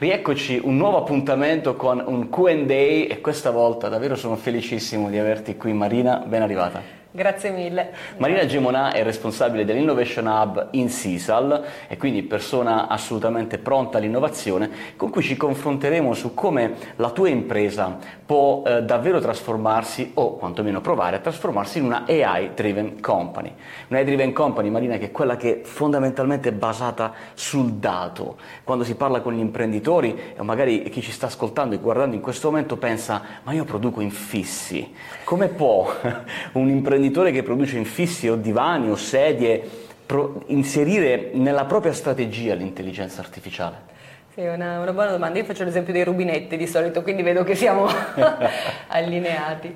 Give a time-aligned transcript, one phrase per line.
[0.00, 5.58] Rieccoci, un nuovo appuntamento con un QA e questa volta davvero sono felicissimo di averti
[5.58, 6.99] qui Marina, ben arrivata.
[7.12, 7.90] Grazie mille.
[8.18, 15.10] Marina Gemonà è responsabile dell'Innovation Hub in Sisal e quindi persona assolutamente pronta all'innovazione con
[15.10, 21.16] cui ci confronteremo su come la tua impresa può eh, davvero trasformarsi o quantomeno provare
[21.16, 23.54] a trasformarsi in una AI driven company.
[23.88, 28.36] Una AI driven company, Marina, che è quella che fondamentalmente è basata sul dato.
[28.62, 32.22] Quando si parla con gli imprenditori o magari chi ci sta ascoltando e guardando in
[32.22, 34.94] questo momento pensa ma io produco infissi.
[35.24, 35.92] Come può
[36.54, 39.62] un imprenditore imprenditore che produce infissi o divani o sedie
[40.04, 43.88] pro- inserire nella propria strategia l'intelligenza artificiale?
[44.34, 45.38] Sì, una, una buona domanda.
[45.38, 47.88] Io faccio l'esempio dei rubinetti di solito, quindi vedo che siamo
[48.88, 49.74] allineati.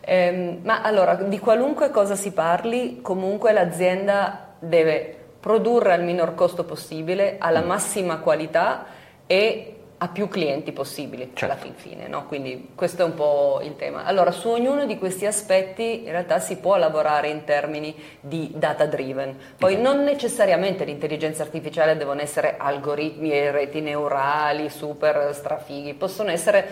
[0.00, 6.64] Eh, ma allora, di qualunque cosa si parli, comunque l'azienda deve produrre al minor costo
[6.64, 7.66] possibile, alla mm.
[7.66, 8.86] massima qualità
[9.26, 11.44] e a più clienti possibili certo.
[11.44, 12.26] alla fin fine, no?
[12.26, 14.04] quindi questo è un po' il tema.
[14.04, 18.84] Allora, su ognuno di questi aspetti in realtà si può lavorare in termini di data
[18.86, 19.84] driven, poi okay.
[19.84, 26.68] non necessariamente l'intelligenza artificiale devono essere algoritmi e reti neurali super strafighi, possono essere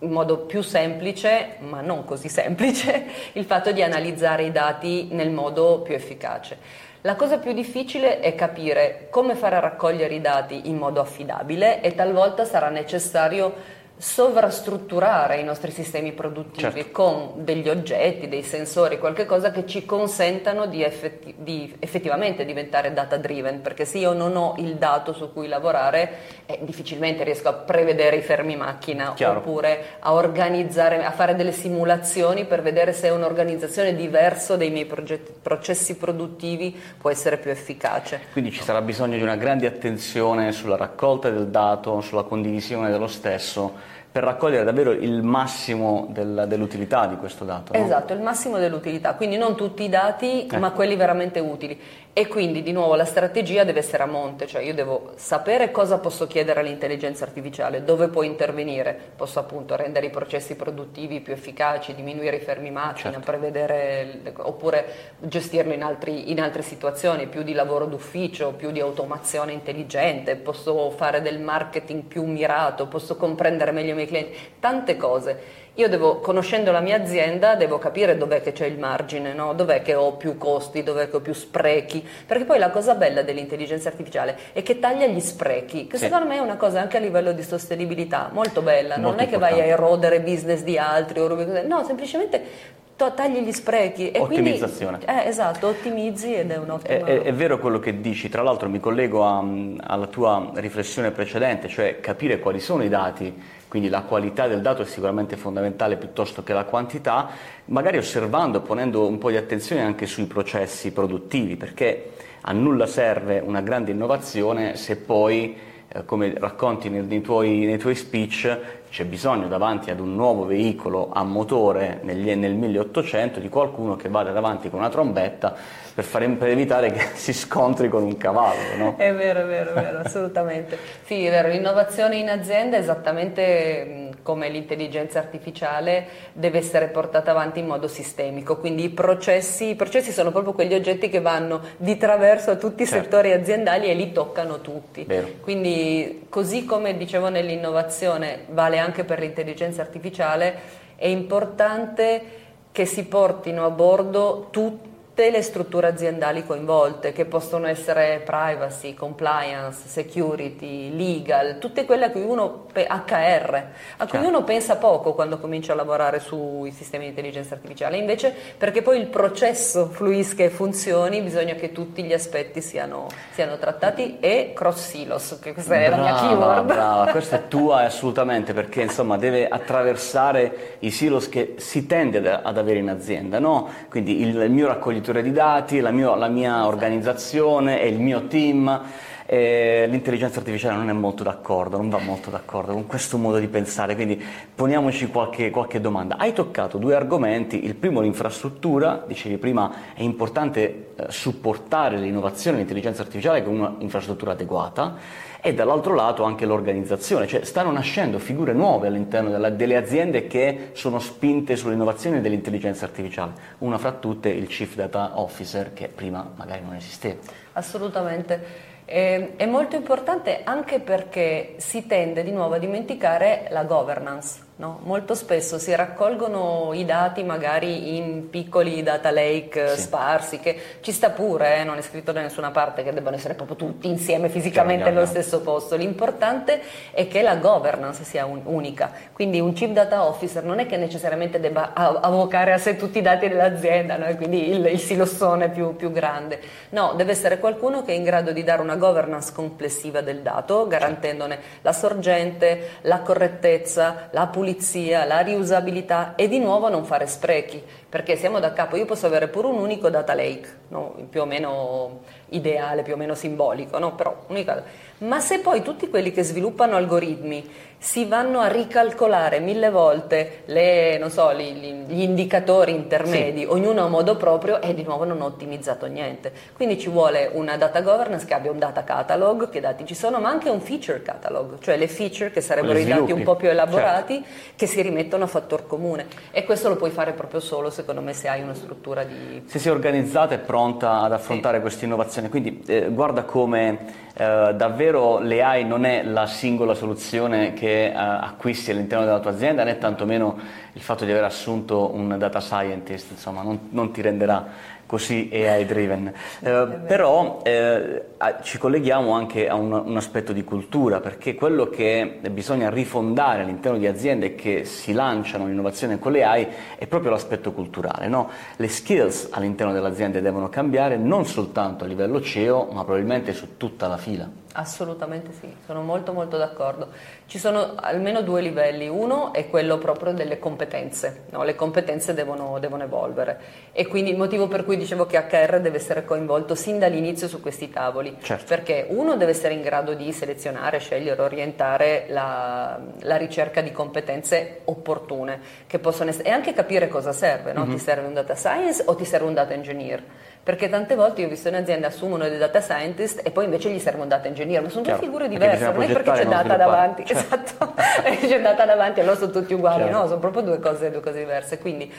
[0.00, 5.30] in modo più semplice, ma non così semplice, il fatto di analizzare i dati nel
[5.30, 6.86] modo più efficace.
[7.02, 11.80] La cosa più difficile è capire come fare a raccogliere i dati in modo affidabile
[11.80, 13.54] e talvolta sarà necessario
[13.98, 16.90] sovrastrutturare i nostri sistemi produttivi certo.
[16.92, 22.92] con degli oggetti, dei sensori, qualche cosa che ci consentano di, effetti- di, effettivamente diventare
[22.92, 26.10] data driven, perché se io non ho il dato su cui lavorare,
[26.46, 29.40] eh, difficilmente riesco a prevedere i fermi macchina Chiaro.
[29.40, 35.32] oppure a organizzare, a fare delle simulazioni per vedere se un'organizzazione diversa dei miei progetti,
[35.42, 38.20] processi produttivi può essere più efficace.
[38.30, 43.08] Quindi ci sarà bisogno di una grande attenzione sulla raccolta del dato, sulla condivisione dello
[43.08, 47.72] stesso per raccogliere davvero il massimo del, dell'utilità di questo dato.
[47.76, 47.84] No?
[47.84, 50.58] Esatto, il massimo dell'utilità, quindi non tutti i dati, eh.
[50.58, 51.78] ma quelli veramente utili.
[52.18, 55.98] E quindi di nuovo la strategia deve essere a monte, cioè io devo sapere cosa
[55.98, 61.94] posso chiedere all'intelligenza artificiale, dove può intervenire, posso appunto rendere i processi produttivi più efficaci,
[61.94, 63.30] diminuire i fermi macchina, certo.
[63.30, 69.52] prevedere oppure gestirlo in, altri, in altre situazioni, più di lavoro d'ufficio, più di automazione
[69.52, 75.66] intelligente, posso fare del marketing più mirato, posso comprendere meglio miei clienti, tante cose.
[75.74, 79.52] Io devo, conoscendo la mia azienda, devo capire dov'è che c'è il margine, no?
[79.54, 83.22] dov'è che ho più costi, dov'è che ho più sprechi, perché poi la cosa bella
[83.22, 86.04] dell'intelligenza artificiale è che taglia gli sprechi, che sì.
[86.04, 89.24] secondo me è una cosa anche a livello di sostenibilità molto bella, molto non è
[89.24, 89.54] importante.
[89.54, 91.20] che vai a erodere business di altri,
[91.64, 94.98] no, semplicemente tagli gli sprechi e ottimizzazione.
[94.98, 96.94] Quindi, eh, esatto, ottimizzi ed è un ottimo.
[96.94, 99.44] È, è, è, vero quello che dici, tra l'altro mi collego a,
[99.78, 104.80] alla tua riflessione precedente, cioè capire quali sono i dati quindi la qualità del dato
[104.80, 107.28] è sicuramente fondamentale piuttosto che la quantità,
[107.66, 113.40] magari osservando, ponendo un po' di attenzione anche sui processi produttivi, perché a nulla serve
[113.44, 115.54] una grande innovazione se poi,
[115.86, 118.58] eh, come racconti nei, nei, tuoi, nei tuoi speech,
[118.90, 124.08] c'è bisogno davanti ad un nuovo veicolo a motore negli, nel 1800 di qualcuno che
[124.08, 125.54] vada davanti con una trombetta
[125.98, 128.76] per, fare, per evitare che si scontri con un cavallo.
[128.76, 128.94] No?
[128.96, 130.78] È vero, è vero, è vero, assolutamente.
[131.04, 137.58] Sì, è vero, l'innovazione in azienda è esattamente come l'intelligenza artificiale deve essere portata avanti
[137.58, 141.96] in modo sistemico, quindi i processi, i processi sono proprio quegli oggetti che vanno di
[141.96, 143.02] traverso a tutti i certo.
[143.02, 145.02] settori aziendali e li toccano tutti.
[145.02, 145.26] Vero.
[145.40, 150.54] Quindi così come dicevo nell'innovazione vale anche per l'intelligenza artificiale,
[150.94, 152.22] è importante
[152.70, 158.94] che si portino a bordo tutti tutte le strutture aziendali coinvolte, che possono essere privacy,
[158.94, 163.64] compliance, security, legal, tutte quelle a cui uno, HR,
[163.96, 164.28] a cui certo.
[164.28, 167.96] uno pensa poco quando comincia a lavorare sui sistemi di intelligenza artificiale.
[167.96, 173.58] Invece, perché poi il processo fluisca e funzioni, bisogna che tutti gli aspetti siano, siano
[173.58, 176.64] trattati e cross silos, che questa brava, è la mia keyword.
[176.64, 182.56] Brava, questa è tua assolutamente, perché insomma deve attraversare i silos che si tende ad
[182.56, 183.68] avere in azienda, no?
[183.90, 187.98] Quindi il, il mio raccoglitore fornitore di dati, la, mio, la mia organizzazione e il
[187.98, 188.82] mio team.
[189.30, 193.46] Eh, l'intelligenza artificiale non è molto d'accordo, non va molto d'accordo con questo modo di
[193.46, 194.18] pensare, quindi
[194.54, 196.16] poniamoci qualche, qualche domanda.
[196.16, 203.02] Hai toccato due argomenti, il primo l'infrastruttura, dicevi prima è importante eh, supportare l'innovazione dell'intelligenza
[203.02, 204.96] artificiale con un'infrastruttura adeguata
[205.42, 210.70] e dall'altro lato anche l'organizzazione, cioè stanno nascendo figure nuove all'interno della, delle aziende che
[210.72, 216.62] sono spinte sull'innovazione dell'intelligenza artificiale, una fra tutte il Chief Data Officer che prima magari
[216.64, 217.18] non esisteva.
[217.52, 218.76] Assolutamente.
[218.90, 224.47] Eh, è molto importante anche perché si tende di nuovo a dimenticare la governance.
[224.58, 224.80] No?
[224.82, 229.82] Molto spesso si raccolgono i dati magari in piccoli data lake sì.
[229.82, 231.64] sparsi, che ci sta pure, eh?
[231.64, 235.42] non è scritto da nessuna parte che debbano essere proprio tutti insieme fisicamente nello stesso
[235.42, 235.76] posto.
[235.76, 236.60] L'importante
[236.90, 238.90] è che la governance sia un- unica.
[239.12, 243.02] Quindi un chief data officer non è che necessariamente debba avvocare a sé tutti i
[243.02, 244.12] dati dell'azienda, no?
[244.16, 246.40] quindi il, il silossone più, più grande.
[246.70, 250.66] No, deve essere qualcuno che è in grado di dare una governance complessiva del dato,
[250.66, 257.06] garantendone la sorgente, la correttezza, la pulizia pulizia, la riusabilità e di nuovo non fare
[257.06, 260.94] sprechi, perché siamo da capo, io posso avere pure un unico data lake, no?
[261.10, 263.94] più o meno ideale, più o meno simbolico, no?
[263.94, 264.62] però unica.
[264.98, 267.46] ma se poi tutti quelli che sviluppano algoritmi
[267.78, 273.46] si vanno a ricalcolare mille volte le, so, gli, gli, indicatori intermedi, sì.
[273.46, 276.32] ognuno a modo proprio e di nuovo non ho ottimizzato niente.
[276.54, 280.18] Quindi ci vuole una data governance che abbia un data catalog, che dati ci sono,
[280.18, 283.48] ma anche un feature catalog, cioè le feature che sarebbero i dati un po' più
[283.48, 284.28] elaborati certo.
[284.56, 286.06] che si rimettono a fattor comune.
[286.32, 289.44] E questo lo puoi fare proprio solo, secondo me, se hai una struttura di...
[289.46, 291.62] Se sei organizzata e pronta ad affrontare sì.
[291.62, 292.28] questa innovazione.
[292.28, 298.72] Quindi eh, guarda come eh, davvero l'AI non è la singola soluzione che eh, acquisti
[298.72, 300.36] all'interno della tua azienda, né tantomeno
[300.72, 304.44] il fatto di aver assunto un data scientist, insomma, non, non ti renderà
[304.88, 306.10] così AI driven.
[306.40, 308.04] Eh, però eh,
[308.42, 313.76] ci colleghiamo anche a un, un, aspetto di cultura, perché quello che bisogna rifondare all'interno
[313.76, 318.08] di aziende che si lanciano l'innovazione con le AI è proprio l'aspetto culturale.
[318.08, 318.30] No?
[318.56, 323.58] Le skills all'interno delle aziende devono cambiare non soltanto a livello CEO, ma probabilmente su
[323.58, 324.46] tutta la fila.
[324.58, 326.88] Assolutamente sì, sono molto molto d'accordo.
[327.26, 331.44] Ci sono almeno due livelli, uno è quello proprio delle competenze, no?
[331.44, 333.38] le competenze devono, devono, evolvere
[333.70, 337.40] e quindi il motivo per cui dicevo che HR deve essere coinvolto sin dall'inizio su
[337.40, 338.46] questi tavoli, certo.
[338.48, 344.62] perché uno deve essere in grado di selezionare, scegliere, orientare la, la ricerca di competenze
[344.64, 347.60] opportune che possono essere, e anche capire cosa serve, no?
[347.60, 347.76] mm-hmm.
[347.76, 350.02] ti serve un data science o ti serve un data engineer?
[350.42, 353.70] Perché tante volte io ho visto in azienda assumono dei data scientist e poi invece
[353.70, 356.56] gli serve un data engineer, ma sono due figure diverse, non è perché c'è data
[356.56, 357.34] davanti, certo.
[357.34, 357.74] esatto,
[358.26, 359.98] c'è data davanti, allora sono tutti uguali, certo.
[359.98, 361.92] no, sono proprio due cose, due cose diverse, quindi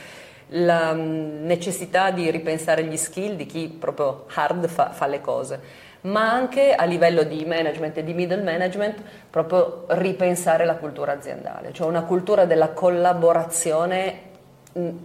[0.50, 5.88] la mm, necessità di ripensare gli skill di chi proprio hard fa, fa le cose.
[6.02, 11.74] Ma anche a livello di management e di middle management proprio ripensare la cultura aziendale,
[11.74, 14.29] cioè una cultura della collaborazione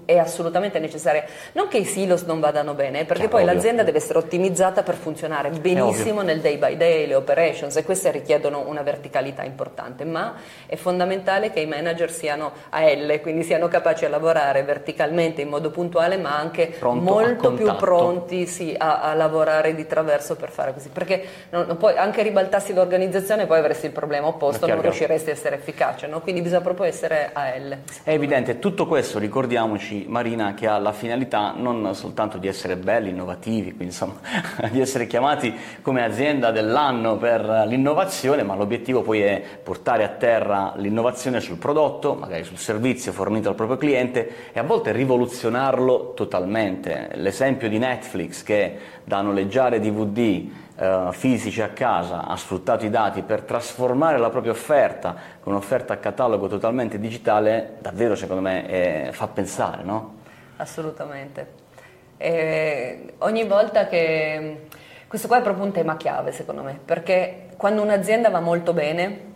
[0.04, 1.24] è assolutamente necessaria.
[1.52, 3.54] Non che i silos non vadano bene, perché Chiaro, poi ovvio.
[3.54, 8.10] l'azienda deve essere ottimizzata per funzionare benissimo nel day by day, le operations, e queste
[8.10, 10.34] richiedono una verticalità importante, ma
[10.66, 15.48] è fondamentale che i manager siano a L, quindi siano capaci a lavorare verticalmente in
[15.48, 20.50] modo puntuale, ma anche Pronto molto più pronti sì, a, a, lavorare di traverso per
[20.50, 25.30] fare così, perché non, poi anche ribaltassi l'organizzazione poi avresti il problema opposto, non riusciresti
[25.30, 26.20] a essere efficace, no?
[26.20, 27.76] quindi bisogna proprio essere a L.
[28.02, 32.76] È evidente, tutto questo ricordiamo ricordiamoci Marina che ha la finalità non soltanto di essere
[32.76, 34.14] belli, innovativi, quindi insomma
[34.70, 40.74] di essere chiamati come azienda dell'anno per l'innovazione, ma l'obiettivo poi è portare a terra
[40.76, 47.10] l'innovazione sul prodotto, magari sul servizio fornito al proprio cliente e a volte rivoluzionarlo totalmente.
[47.14, 50.46] L'esempio di Netflix che da noleggiare DVD
[50.76, 55.94] eh, fisici a casa ha sfruttato i dati per trasformare la propria offerta con un'offerta
[55.94, 60.14] a catalogo totalmente digitale, davvero secondo me è, fa pensare, no?
[60.56, 61.62] Assolutamente.
[62.16, 64.66] E ogni volta che...
[65.06, 69.32] Questo qua è proprio un tema chiave secondo me, perché quando un'azienda va molto bene,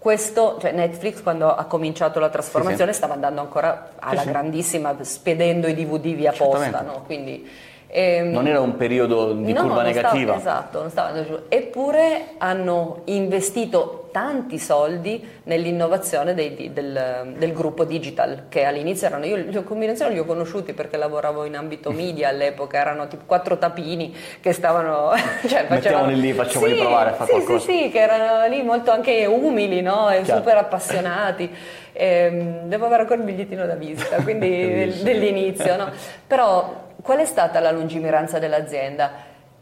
[0.00, 3.04] questo, cioè Netflix quando ha cominciato la trasformazione sì, sì.
[3.04, 7.02] stava andando ancora alla sì, grandissima, spedendo i DVD via posta, no?
[7.04, 7.48] Quindi
[7.90, 10.38] ehm, non era un periodo di no, curva negativa.
[10.38, 11.40] Stava, esatto, non stava andando giù.
[11.48, 19.36] Eppure hanno investito tanti soldi nell'innovazione dei, del, del, gruppo digital, che all'inizio erano, io
[19.36, 24.14] le combinazioni li ho conosciuti perché lavoravo in ambito media all'epoca, erano tipo quattro tapini
[24.40, 25.12] che stavano...
[25.46, 27.70] cioè, Mettiamoli lì, facciamo sì, provare a fare sì, qualcosa.
[27.70, 30.10] Sì, sì, che erano lì molto anche umili, no?
[30.10, 31.50] E super appassionati.
[31.92, 35.90] E, ehm, devo avere ancora il bigliettino da visita, quindi dell'inizio, no?
[36.26, 39.12] Però qual è stata la lungimiranza dell'azienda?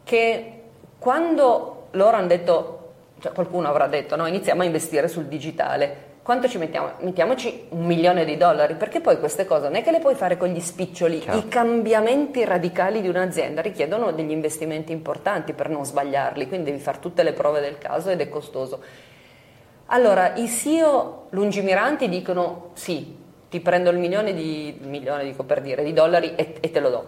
[0.03, 0.53] Che
[0.97, 6.47] quando loro hanno detto, cioè qualcuno avrà detto, no, iniziamo a investire sul digitale, quanto
[6.47, 6.91] ci mettiamo?
[6.99, 10.37] Mettiamoci un milione di dollari, perché poi queste cose non è che le puoi fare
[10.37, 11.37] con gli spiccioli, certo.
[11.37, 16.99] i cambiamenti radicali di un'azienda richiedono degli investimenti importanti per non sbagliarli, quindi devi fare
[16.99, 18.79] tutte le prove del caso ed è costoso.
[19.87, 23.17] Allora, i CEO lungimiranti dicono sì,
[23.49, 26.89] ti prendo il milione di, milione dico per dire, di dollari e, e te lo
[26.89, 27.07] do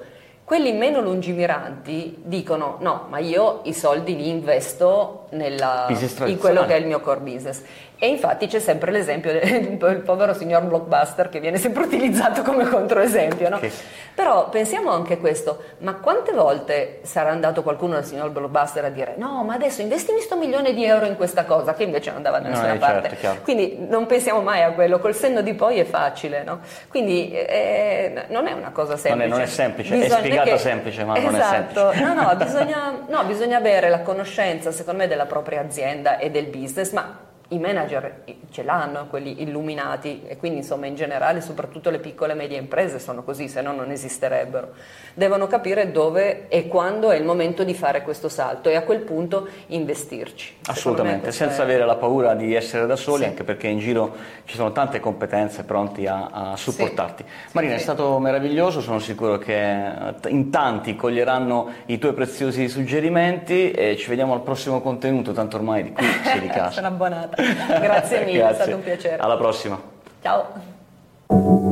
[0.51, 5.87] Quelli meno lungimiranti dicono no, ma io i soldi li investo nella,
[6.25, 7.61] in quello che è il mio core business.
[8.03, 13.47] E infatti c'è sempre l'esempio del povero signor Blockbuster che viene sempre utilizzato come controesempio,
[13.47, 13.59] no?
[13.59, 13.71] Che...
[14.15, 18.89] Però pensiamo anche a questo, ma quante volte sarà andato qualcuno dal signor Blockbuster a
[18.89, 22.17] dire no, ma adesso investimi sto milione di euro in questa cosa, che invece non
[22.17, 23.17] andava da nessuna no, parte.
[23.17, 26.61] Certo, Quindi non pensiamo mai a quello, col senno di poi è facile, no?
[26.87, 29.15] Quindi eh, non è una cosa semplice.
[29.15, 30.57] Non è, non è semplice, bisogna è spiegata che...
[30.57, 31.31] semplice, ma esatto.
[31.31, 32.03] non è semplice.
[32.03, 36.47] No, no, bisogna, no, bisogna avere la conoscenza, secondo me, della propria azienda e del
[36.47, 41.99] business, ma i manager ce l'hanno, quelli illuminati, e quindi insomma in generale soprattutto le
[41.99, 44.71] piccole e medie imprese sono così, se no non esisterebbero.
[45.13, 48.99] Devono capire dove e quando è il momento di fare questo salto e a quel
[48.99, 50.57] punto investirci.
[50.67, 51.63] Assolutamente, senza è...
[51.63, 53.29] avere la paura di essere da soli, sì.
[53.29, 54.15] anche perché in giro
[54.45, 57.23] ci sono tante competenze pronti a, a supportarti.
[57.23, 57.49] Sì.
[57.53, 57.79] Marina, sì.
[57.79, 63.97] è stato meraviglioso, sono sicuro che eh, in tanti coglieranno i tuoi preziosi suggerimenti e
[63.97, 66.71] ci vediamo al prossimo contenuto, tanto ormai di qui si di casa.
[66.71, 67.40] Sono abbonata.
[67.41, 68.51] Grazie mille, Grazie.
[68.51, 69.17] è stato un piacere.
[69.17, 69.81] Alla prossima.
[70.21, 71.69] Ciao.